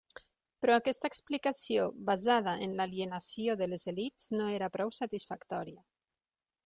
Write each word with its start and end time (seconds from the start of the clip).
Però 0.63 0.75
aquesta 0.79 1.09
explicació 1.09 1.83
basada 2.07 2.55
en 2.67 2.73
l'alienació 2.79 3.59
de 3.63 3.67
les 3.75 3.85
elits 3.93 4.29
no 4.39 4.49
era 4.55 4.71
prou 4.79 4.95
satisfactòria. 5.03 5.85